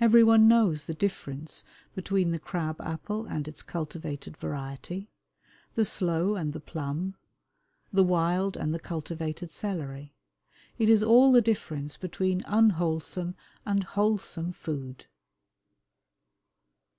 [0.00, 5.10] Every one knows the difference between the crab apple and its cultivated variety,
[5.74, 7.16] the sloe and the plum,
[7.92, 10.14] the wild and the cultivated celery.
[10.78, 13.34] It is all the difference between unwholesome
[13.66, 15.04] and wholesome food.